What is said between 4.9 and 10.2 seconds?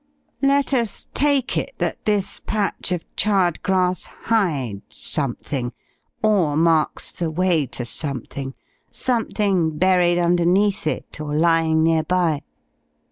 something, or marks the way to something, something buried